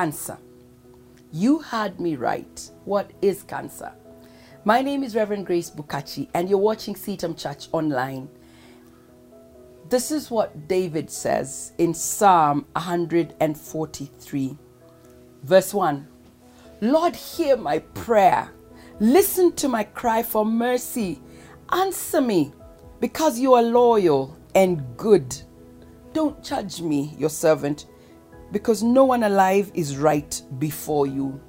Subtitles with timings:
[0.00, 0.38] cancer.
[1.30, 2.70] You heard me right.
[2.86, 3.92] What is cancer?
[4.64, 8.26] My name is Reverend Grace Bukachi, and you're watching CITAM Church online.
[9.90, 14.58] This is what David says in Psalm 143,
[15.42, 16.08] verse 1
[16.80, 18.50] Lord, hear my prayer.
[19.00, 21.20] Listen to my cry for mercy.
[21.72, 22.54] Answer me
[23.00, 25.36] because you are loyal and good.
[26.14, 27.84] Don't judge me, your servant,
[28.52, 31.40] because no one alive is right before you.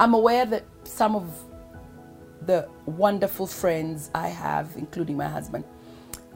[0.00, 1.32] I'm aware that some of
[2.46, 5.64] the wonderful friends I have, including my husband,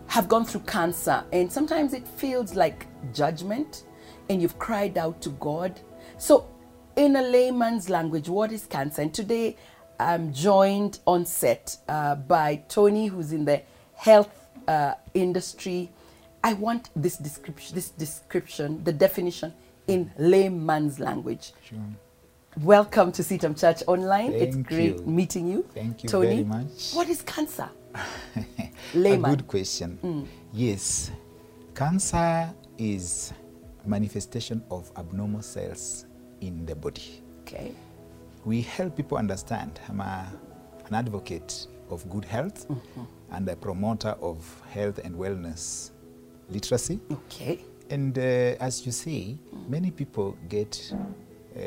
[0.06, 3.84] have gone through cancer, and sometimes it feels like judgment,
[4.28, 5.80] and you've cried out to God.
[6.18, 6.48] So,
[6.94, 9.02] in a layman's language, what is cancer?
[9.02, 9.56] And today
[9.98, 13.62] I'm joined on set uh, by Tony, who's in the
[13.94, 15.90] health uh, industry.
[16.44, 19.52] I want this description, this description, the definition
[19.86, 21.52] in layman's language.
[21.68, 21.78] Sure.
[22.62, 24.32] Welcome to CITAM Church Online.
[24.32, 25.06] it's great you.
[25.06, 25.64] meeting you.
[25.74, 26.26] Thank you Tony.
[26.28, 26.92] very much.
[26.92, 27.68] What is cancer?
[28.94, 29.32] Layman.
[29.32, 29.98] A good question.
[30.02, 30.26] Mm.
[30.52, 31.10] Yes,
[31.74, 33.32] cancer is
[33.84, 36.06] manifestation of abnormal cells
[36.40, 37.22] in the body.
[37.42, 37.72] Okay.
[38.44, 39.78] We help people understand.
[39.88, 40.32] I'm a,
[40.86, 43.02] an advocate of good health mm-hmm.
[43.30, 45.90] and a promoter of health and wellness
[46.48, 47.00] literacy.
[47.10, 47.64] Okay.
[47.90, 48.22] And uh,
[48.60, 50.92] as you say, many people get
[51.56, 51.60] uh,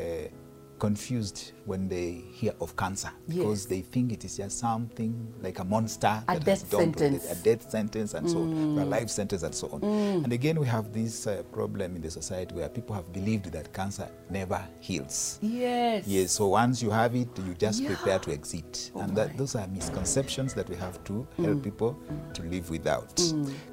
[0.78, 3.66] confused when they hear of cancer because Yes.
[3.66, 7.30] they think it is just something like a monster A death on it, sentence.
[7.30, 9.84] a death sentence and so on, or a life sentence and so on.
[9.84, 13.74] And again, we have this uh, problem in the society where people have believed that
[13.74, 15.38] cancer never heals.
[15.42, 16.06] Yes.
[16.06, 17.88] Yes, so once you have it, you just Yeah.
[17.94, 18.90] prepare to exit.
[18.94, 21.98] Oh and that, those are misconceptions that we have to help people
[22.32, 23.20] to live without.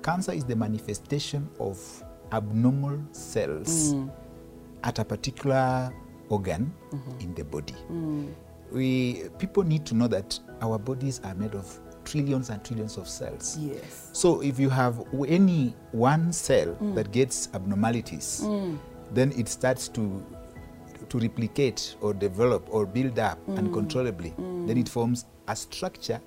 [0.03, 4.11] Cancer is the manifestation of abnormal cells mm.
[4.83, 5.93] at a particular
[6.29, 7.19] organ mm-hmm.
[7.19, 7.75] in the body.
[7.91, 8.33] Mm.
[8.71, 13.07] We, people need to know that our bodies are made of trillions and trillions of
[13.07, 13.57] cells.
[13.59, 14.09] Yes.
[14.13, 16.95] So if you have any one cell mm.
[16.95, 18.45] that gets abnormalities,
[19.13, 20.25] then it starts to
[21.09, 24.33] to replicate or develop or build up uncontrollably.
[24.37, 26.19] Then it forms a structure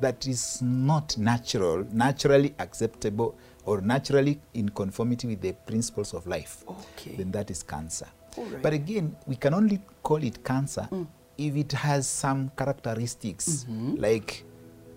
[0.00, 3.36] that is not natural, naturally acceptable,
[3.70, 6.64] or naturally in conformity with the principles of life.
[6.68, 7.14] Okay.
[7.14, 8.08] Then that is cancer.
[8.36, 8.60] Right.
[8.60, 11.06] But again, we can only call it cancer mm.
[11.38, 13.94] if it has some characteristics, mm-hmm.
[13.94, 14.42] like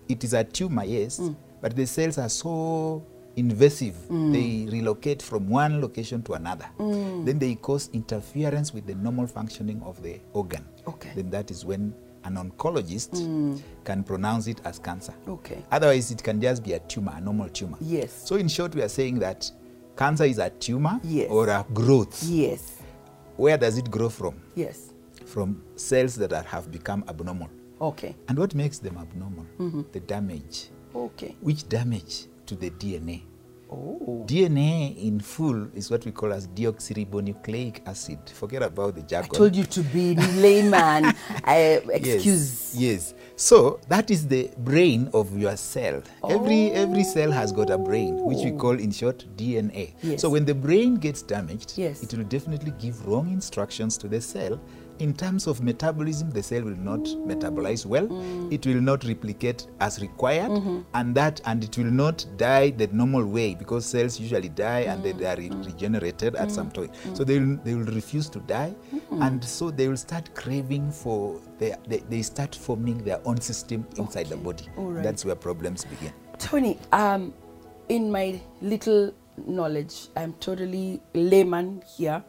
[0.08, 1.36] it is a tumor, yes, mm.
[1.60, 4.32] but the cells are so invasive, mm.
[4.32, 6.66] they relocate from one location to another.
[6.78, 10.64] Then they cause interference with the normal functioning of the organ.
[10.88, 11.12] Okay.
[11.14, 13.60] Then that is when an oncologist mm.
[13.84, 15.14] can pronounce it as cancer.
[15.28, 15.62] Okay.
[15.70, 17.76] Otherwise, it can just be a tumor, a normal tumor.
[17.80, 18.22] Yes.
[18.26, 19.50] So, in short, we are saying that
[19.96, 21.30] cancer is a tumor Yes.
[21.30, 22.22] or a growth.
[22.24, 22.78] Yes.
[23.36, 24.40] Where does it grow from?
[24.54, 24.92] Yes.
[25.26, 27.50] From cells that are, have become abnormal.
[27.80, 28.14] Okay.
[28.28, 29.46] And what makes them abnormal?
[29.58, 29.82] Mm-hmm.
[29.92, 30.68] The damage.
[30.94, 31.36] Okay.
[31.40, 32.26] Which damage?
[32.46, 33.22] To the DNA.
[33.70, 34.24] Oh.
[34.26, 38.18] DNA in full is what we call as deoxyribonucleic acid.
[38.32, 39.30] Forget about the jargon.
[39.32, 41.14] I told you to be layman.
[41.44, 42.74] I excuse.
[42.74, 43.14] Yes, yes.
[43.36, 46.02] So that is the brain of your cell.
[46.28, 46.82] Every oh.
[46.82, 49.94] every cell has got a brain, which we call in short DNA.
[50.02, 50.20] Yes.
[50.20, 52.02] So when the brain gets damaged, Yes.
[52.02, 54.60] it will definitely give wrong instructions to the cell.
[54.98, 58.06] In terms of metabolism, the cell will not metabolize well.
[58.52, 60.80] It will not replicate as required, mm-hmm.
[60.94, 65.02] and that and it will not die the normal way because cells usually die and
[65.02, 65.66] then they are re- mm.
[65.66, 66.74] regenerated at some mm.
[66.74, 66.94] point.
[67.14, 69.26] So they will, they will refuse to die, mm.
[69.26, 73.86] and so they will start craving for their, they, they start forming their own system
[73.96, 74.68] inside the body.
[74.76, 75.02] Right.
[75.02, 76.12] That's where problems begin.
[76.38, 77.34] Tony, um,
[77.88, 79.12] in my little
[79.46, 82.22] knowledge, I'm totally layman here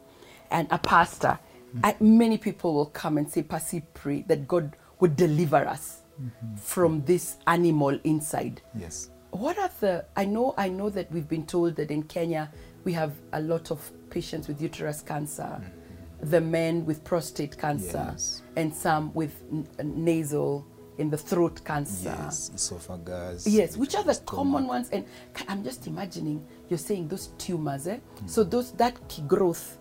[0.52, 1.40] and a pastor.
[1.84, 6.56] I, many people will come and say, Pasi, pray that God would deliver us mm-hmm.
[6.56, 8.62] from this animal inside.
[8.78, 9.10] Yes.
[9.32, 10.06] What are the?
[10.16, 12.50] I know, I know that we've been told that in Kenya
[12.86, 16.30] we have a lot of patients with uterus cancer, mm-hmm.
[16.30, 18.44] the men with prostate cancer, Yes.
[18.56, 20.66] and some with n- uh, nasal
[20.98, 22.16] in the throat cancer.
[22.18, 22.52] Yes.
[22.56, 23.46] Esophagus.
[23.46, 24.36] Yes, which are the stomach.
[24.36, 24.90] common ones?
[24.92, 25.06] And
[25.50, 27.98] I'm just imagining you're saying those tumors, eh?
[27.98, 28.28] Mm-hmm.
[28.28, 28.96] So those that
[29.28, 29.78] growth,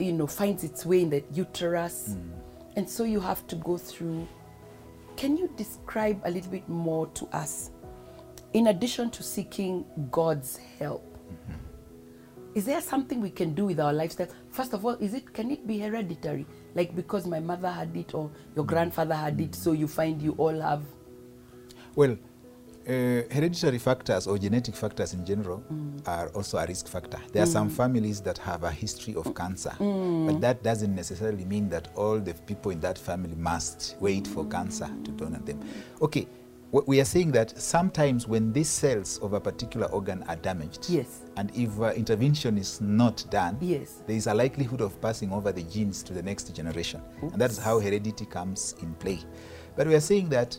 [0.00, 2.30] you know, finds its way in the uterus, mm.
[2.76, 4.26] and so you have to go through.
[5.16, 7.70] Can you describe a little bit more to us?
[8.52, 11.54] In addition to seeking God's help, mm-hmm.
[12.54, 14.28] is there something we can do with our lifestyle?
[14.50, 16.46] First of all, is it can it be hereditary?
[16.74, 18.68] Like because my mother had it or your mm.
[18.68, 20.82] grandfather had it, so you find you all have
[21.94, 22.16] Well,
[22.88, 25.62] Uh, hereditary factors or genetic factors in general
[26.06, 27.18] are also a risk factor.
[27.30, 31.68] There are some families that have a history of cancer, but that doesn't necessarily mean
[31.68, 35.60] that all the people in that family must wait for cancer to on them.
[36.00, 36.26] Okay,
[36.70, 40.86] what we are saying that sometimes when these cells of a particular organ are damaged,
[40.88, 41.20] Yes.
[41.36, 44.02] and if uh, intervention is not done, Yes.
[44.06, 47.02] there is a likelihood of passing over the genes to the next generation.
[47.20, 49.20] And that's how heredity comes in play.
[49.76, 50.58] But we are saying that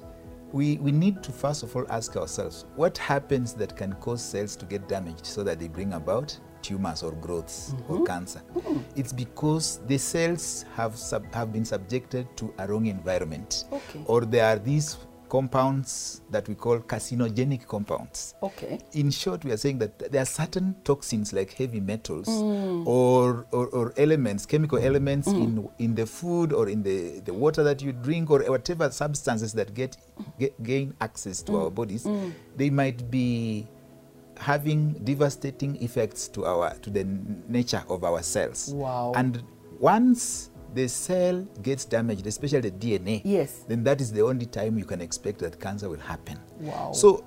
[0.51, 4.56] we, we need to first of all ask ourselves what happens that can cause cells
[4.57, 8.06] to get damaged so that they bring about tumors or growths or mm-hmm.
[8.06, 8.42] cancer.
[8.53, 8.80] Mm-hmm.
[8.95, 13.65] It's because the cells have, sub, have been subjected to a wrong environment.
[13.71, 14.03] Okay.
[14.06, 14.98] Or there are these
[15.31, 18.80] compounds that we call carcinogenic compounds Okay.
[18.92, 22.86] in short, we are saying that there are certain toxins like heavy metals Mm.
[22.86, 27.63] or, or, or elements, chemical elements in, in the food or in the, the water
[27.63, 29.95] that you drink or whatever substances that get,
[30.38, 31.75] get gain access to our Mm.
[31.75, 32.06] bodies,
[32.57, 33.66] they might be
[34.38, 37.06] having devastating effects to our to the
[37.48, 38.74] nature of our cells.
[38.74, 39.13] Wow.
[39.16, 39.42] And
[39.80, 43.65] once the cell gets damaged, especially the DNA, Yes.
[43.68, 46.38] then that is the only time you can expect that cancer will happen.
[46.59, 46.91] Wow.
[46.94, 47.23] So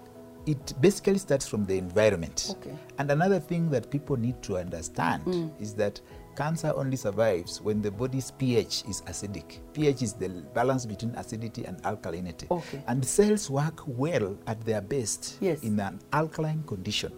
[0.47, 2.49] it basically starts from the environment.
[2.59, 2.75] Okay.
[2.99, 5.51] And another thing that people need to understand Mm.
[5.61, 6.01] is that
[6.37, 9.61] cancer only survives when the body's pH is acidic.
[9.73, 12.51] pH is the balance between acidity and alkalinity.
[12.51, 12.83] Okay.
[12.89, 15.63] And cells work well at their best Yes.
[15.63, 17.13] in an alkaline condition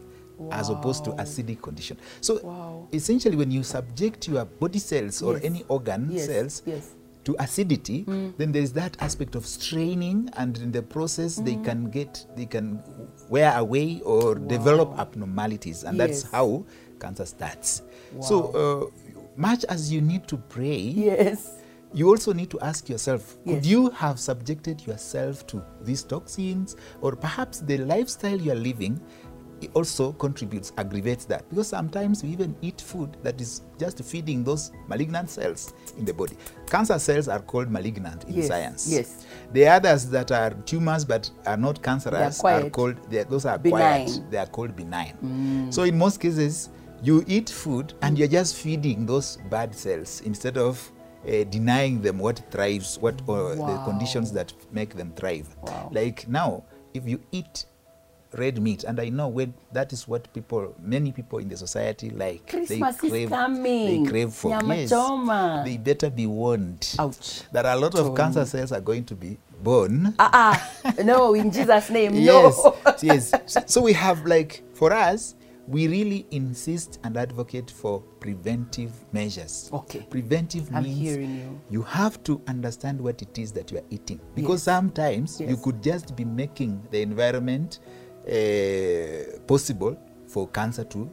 [0.50, 1.16] as opposed to Wow.
[1.24, 1.96] acidic condition.
[2.20, 2.88] So Wow.
[2.92, 5.44] essentially when you subject your body cells or Yes.
[5.44, 6.26] any organ Yes.
[6.26, 6.94] cells Yes.
[7.24, 8.04] to acidity,
[8.38, 12.46] then there is that aspect of straining, and in the process, they can get, they
[12.46, 12.80] can
[13.28, 16.64] wear away or develop abnormalities, and that's how
[17.00, 17.82] cancer starts.
[18.20, 18.90] So, uh,
[19.36, 21.58] much as you need to pray, Yes.
[21.92, 23.66] you also need to ask yourself could Yes.
[23.66, 29.00] you have subjected yourself to these toxins, or perhaps the lifestyle you are living
[29.74, 31.48] also contributes, aggravates that.
[31.48, 36.12] Because sometimes we even eat food that is just feeding those malignant cells in the
[36.12, 36.36] body.
[36.66, 38.86] Cancer cells are called malignant in Yes, science.
[38.88, 39.26] yes.
[39.52, 43.58] The others that are tumors but are not cancerous are called, they are- those are
[43.58, 44.06] Benign.
[44.06, 44.30] quiet.
[44.30, 45.68] They are called benign.
[45.72, 46.68] So in most cases,
[47.02, 50.92] you eat food and you're just feeding those bad cells instead of
[51.26, 55.48] uh, denying them what thrives, what or the conditions that make them thrive.
[55.62, 55.90] Wow.
[55.92, 56.62] Like now,
[56.94, 57.66] if you eat
[58.36, 62.10] red meat, and I know when that is what people, many people in the society
[62.10, 62.48] like.
[62.48, 64.04] Christmas is they crave, coming.
[64.04, 64.90] They crave for yes.
[65.64, 66.94] They better be warned.
[66.98, 67.42] Ouch.
[67.52, 70.94] That a lot of cancer cells are going to be born Ah, ah.
[71.02, 72.76] no, in Jesus' name, yes, no.
[73.02, 73.32] yes.
[73.66, 75.34] So we have like for us,
[75.66, 79.68] we really insist and advocate for preventive measures.
[79.72, 80.06] Okay.
[80.10, 81.82] Preventive I'm means hearing you.
[81.82, 84.76] have to understand what it is that you are eating because Yes.
[84.76, 87.80] sometimes you could just be making the environment
[88.28, 89.96] uh, possible
[90.28, 91.08] for cancer to,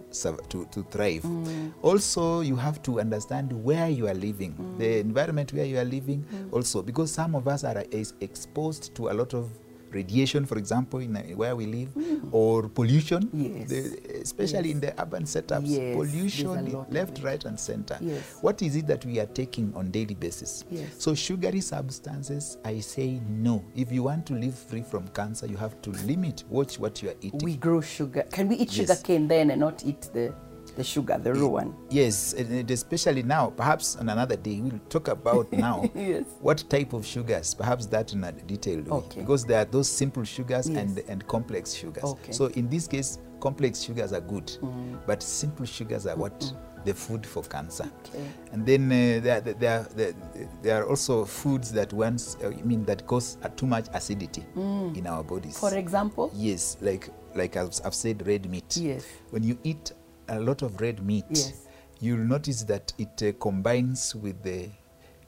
[0.49, 1.21] to, to thrive.
[1.23, 1.71] Mm.
[1.83, 4.77] Also, you have to understand where you are living, Mm.
[4.79, 7.83] the environment where you are living, also, because some of us are
[8.21, 9.49] exposed to a lot of
[9.93, 11.89] radiation, for example, in where we live,
[12.31, 13.59] or pollution, Mm.
[13.59, 13.69] Yes.
[13.69, 17.97] the- especially in the urban setups, Yes, pollution left, right, and center.
[18.01, 18.23] Yes.
[18.41, 20.63] What is it that we are taking on daily basis?
[20.71, 20.87] Yes.
[20.97, 23.63] So sugary substances, I say no.
[23.75, 27.09] If you want to live free from cancer, you have to limit, watch what you
[27.09, 27.39] are eating.
[27.43, 28.23] We grow sugar.
[28.31, 28.87] Can we eat Yes.
[28.87, 30.33] sugar cane then and not eat the,
[30.75, 31.75] the sugar, the raw one?
[31.89, 36.25] Yes, and and especially now, perhaps on another day, we'll talk about now Yes.
[36.41, 38.97] what type of sugars, perhaps that in a detailed way.
[38.97, 39.21] Okay.
[39.21, 41.05] Because there are those simple sugars and, Yes.
[41.07, 42.03] and complex sugars.
[42.03, 42.31] Okay.
[42.31, 44.51] So in this case, complex sugars are good,
[45.05, 46.53] but simple sugars are what
[46.85, 47.89] the food for cancer.
[48.09, 48.23] Okay.
[48.51, 50.13] And then uh, there, there, there,
[50.61, 54.45] there, are also foods that once, uh, I mean, that cause uh, too much acidity
[54.55, 55.57] in our bodies.
[55.57, 56.29] For example?
[56.35, 58.77] Yes, like like I've, I've said, red meat.
[58.77, 59.05] Yes.
[59.31, 59.91] When you eat
[60.33, 61.67] a lot of red meat, Yes.
[61.99, 64.69] you'll notice that it uh, combines with the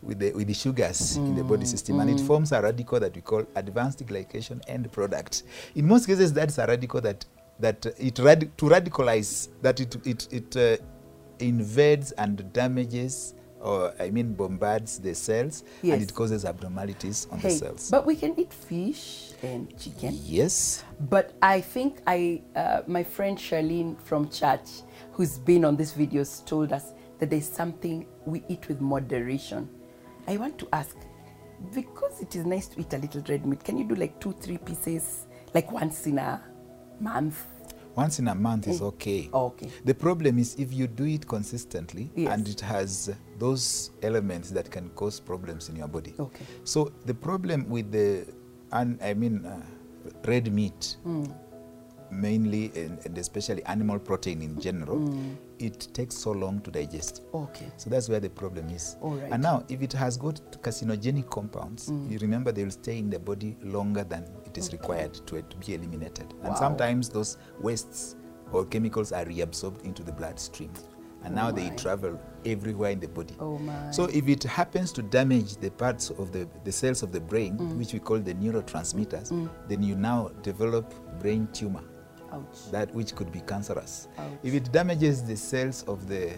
[0.04, 3.16] with the with the sugars in the body system, and it forms a radical that
[3.16, 5.44] we call advanced glycation end product.
[5.76, 7.26] In most cases, that's a radical that
[7.60, 10.78] that it rad- to radicalize that it it it uh,
[11.40, 13.34] invades and damages.
[13.62, 15.94] Or I mean, bombards the cells, Yes.
[15.94, 17.90] and it causes abnormalities on the cells.
[17.90, 20.20] but we can eat fish and chicken.
[20.24, 24.84] yes, But I think I, uh, my friend Charlene from church,
[25.14, 29.70] who's been on these videos, told us that there's something we eat with moderation.
[30.28, 30.96] I want to ask,
[31.74, 34.34] because it is nice to eat a little red meat, can you do like two,
[34.34, 36.42] three pieces, like once in a
[37.00, 37.42] month?
[37.96, 39.30] Once in a month is okay.
[39.34, 39.70] Oh, okay.
[39.86, 42.34] The problem is if you do it consistently Yes.
[42.34, 46.14] and it has those elements that can cause problems in your body.
[46.20, 46.46] Okay.
[46.64, 48.26] So the problem with the,
[48.72, 49.62] un, I mean, uh,
[50.26, 50.98] red meat,
[52.12, 55.36] mainly and, and especially animal protein in general, mm.
[55.60, 57.24] it takes so long to digest.
[57.34, 57.68] Okay.
[57.78, 58.98] So that's where the problem is.
[59.02, 59.32] All right.
[59.32, 62.10] And now, if it has got carcinogenic compounds, mm.
[62.12, 65.58] you remember they will stay in the body longer than it is required to, to
[65.58, 66.34] be eliminated.
[66.34, 66.50] Wow.
[66.50, 68.16] And sometimes those wastes
[68.52, 70.72] or chemicals are reabsorbed into the bloodstream.
[71.24, 73.34] And now oh they travel everywhere in the body.
[73.40, 73.90] Oh my.
[73.90, 77.58] So if it happens to damage the parts of the, the cells of the brain,
[77.58, 77.78] Mm.
[77.78, 79.50] which we call the neurotransmitters, mm.
[79.68, 81.82] then you now develop brain tumor
[82.36, 82.72] Ouch.
[82.72, 84.08] that which could be cancerous.
[84.18, 84.32] Ouch.
[84.44, 86.34] If it damages the cells of the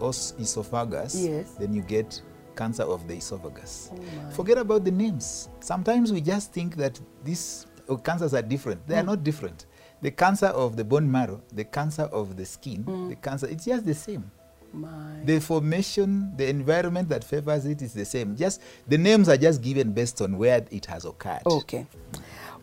[0.00, 1.50] os- esophagus, Yes.
[1.58, 2.20] then you get
[2.56, 3.90] cancer of the esophagus.
[3.92, 4.30] Oh.
[4.32, 5.48] Forget about the names.
[5.60, 8.86] Sometimes we just think that these uh, cancers are different.
[8.86, 9.66] They are not different.
[10.02, 13.86] The cancer of the bone marrow, the cancer of the skin, the cancer, it's just
[13.86, 14.30] the same.
[14.74, 14.88] My.
[15.24, 18.34] The formation, the environment that favors it is the same.
[18.36, 21.42] Just the names are just given based on where it has occurred.
[21.46, 21.86] Okay.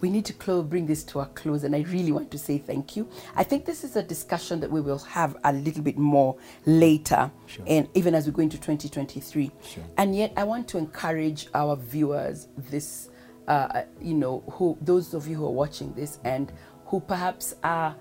[0.01, 2.57] We need to close, bring this to a close, and I really want to say
[2.57, 3.07] thank you.
[3.35, 7.29] I think this is a discussion that we will have a little bit more later,
[7.47, 7.65] Sure.
[7.67, 9.51] and even as we go into 2023.
[9.61, 9.83] Sure.
[9.97, 13.09] And yet, I want to encourage our viewers, this,
[13.47, 16.51] uh, you know, who those of you who are watching this and
[16.85, 17.95] who perhaps are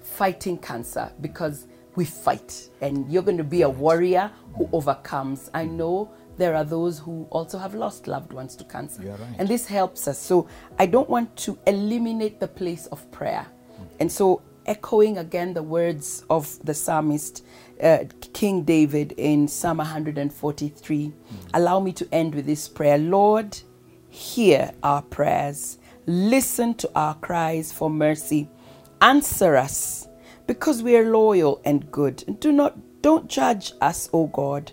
[0.00, 5.48] fighting cancer because we fight, and you're going to be a warrior who overcomes.
[5.54, 9.18] I know there are those who also have lost loved ones to cancer, right.
[9.38, 10.18] and this helps us.
[10.18, 10.48] So
[10.78, 13.46] I don't want to eliminate the place of prayer.
[14.00, 17.44] And so, echoing again the words of the psalmist,
[17.82, 17.98] uh,
[18.32, 21.12] King David in Psalm 143,
[21.52, 23.58] allow me to end with this prayer Lord,
[24.08, 28.48] hear our prayers, listen to our cries for mercy,
[29.00, 30.08] answer us
[30.46, 32.24] because we are loyal and good.
[32.26, 34.72] And do not don't judge us, O God,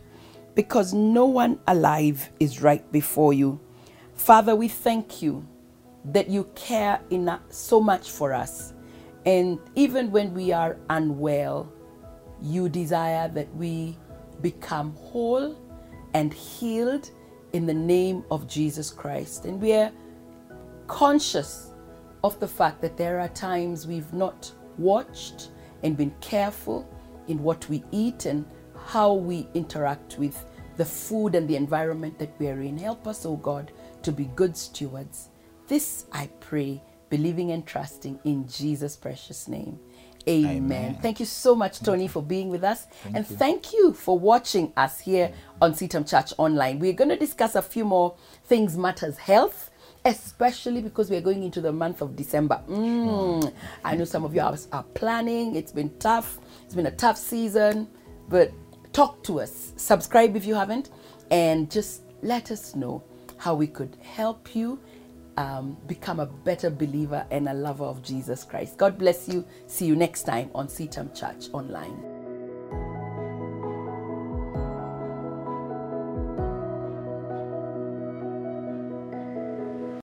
[0.61, 3.59] because no one alive is right before you.
[4.13, 5.43] Father, we thank you
[6.05, 8.73] that you care enough, so much for us.
[9.25, 11.73] And even when we are unwell,
[12.39, 13.97] you desire that we
[14.41, 15.57] become whole
[16.13, 17.09] and healed
[17.53, 19.45] in the name of Jesus Christ.
[19.45, 19.91] And we are
[20.85, 21.71] conscious
[22.23, 25.49] of the fact that there are times we've not watched
[25.81, 26.87] and been careful
[27.27, 28.45] in what we eat and
[28.85, 30.45] how we interact with
[30.81, 32.75] the food and the environment that we are in.
[32.75, 33.71] Help us, O God,
[34.01, 35.29] to be good stewards.
[35.67, 39.79] This I pray, believing and trusting in Jesus' precious name.
[40.27, 40.57] Amen.
[40.57, 40.97] Amen.
[40.99, 42.87] Thank you so much, Tony, for being with us.
[43.05, 43.35] and you.
[43.35, 46.79] thank you for watching us here on CITAM Church Online.
[46.79, 49.69] We're going to discuss a few more things matters health,
[50.03, 52.59] especially because we're going into the month of December.
[52.67, 53.53] Mm.
[53.85, 55.55] I know some of you are, are planning.
[55.55, 56.39] It's been tough.
[56.65, 57.87] It's been a tough season,
[58.29, 58.51] but
[58.93, 59.73] talk to us.
[59.77, 60.89] Subscribe if you haven't,
[61.29, 63.03] and just let us know
[63.37, 64.79] how we could help you
[65.37, 68.77] um, become a better believer and a lover of Jesus Christ.
[68.77, 69.45] God bless you.
[69.67, 72.10] See you next time on CITAM Church Online.